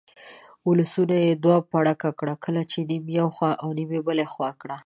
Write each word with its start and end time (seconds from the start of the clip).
ولسونه 0.67 1.15
یې 1.25 1.31
دوه 1.43 1.57
پړکه 1.71 2.09
کړه، 2.19 2.33
کلي 2.43 2.63
یې 2.73 2.81
نیم 2.89 3.03
یو 3.19 3.27
خوا 3.35 3.49
نیم 3.77 3.91
بلې 4.07 4.25
خوا 4.33 4.49
کړه. 4.61 4.77